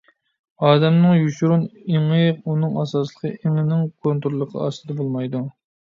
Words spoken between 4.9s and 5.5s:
بولمايدۇ.